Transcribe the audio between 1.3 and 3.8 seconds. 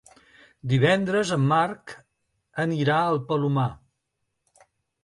en Marc anirà al Palomar.